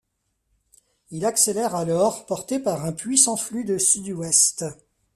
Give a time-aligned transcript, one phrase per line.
[1.11, 4.63] Il accélère alors, porté par un puissant flux de sud-ouest.